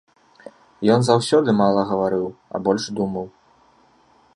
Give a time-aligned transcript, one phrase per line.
[0.93, 3.25] Ён заўсёды мала гаварыў, а больш думаў.